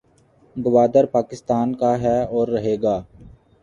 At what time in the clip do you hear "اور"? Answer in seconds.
2.33-2.47